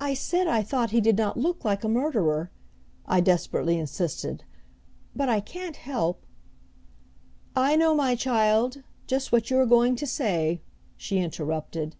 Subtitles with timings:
[0.00, 2.50] "I said I thought he did not look like a murderer,"
[3.06, 4.44] I desperately insisted,
[5.14, 6.24] "but I can't help"
[7.70, 10.62] "I know, my child, just what you are going to say,"
[10.96, 11.96] she interrupted.